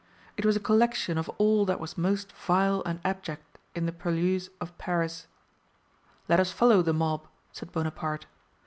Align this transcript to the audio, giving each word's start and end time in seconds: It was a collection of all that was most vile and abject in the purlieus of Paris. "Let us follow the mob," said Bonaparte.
It 0.35 0.47
was 0.47 0.55
a 0.55 0.59
collection 0.59 1.19
of 1.19 1.29
all 1.37 1.63
that 1.65 1.79
was 1.79 1.95
most 1.95 2.31
vile 2.31 2.81
and 2.87 2.99
abject 3.05 3.59
in 3.75 3.85
the 3.85 3.91
purlieus 3.91 4.49
of 4.59 4.75
Paris. 4.79 5.27
"Let 6.27 6.39
us 6.39 6.51
follow 6.51 6.81
the 6.81 6.91
mob," 6.91 7.27
said 7.51 7.71
Bonaparte. 7.71 8.25